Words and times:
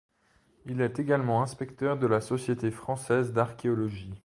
Il 0.65 0.81
est 0.81 0.97
également 0.97 1.43
inspecteur 1.43 1.95
de 1.95 2.07
la 2.07 2.21
Société 2.21 2.71
française 2.71 3.33
d'archéologie. 3.33 4.15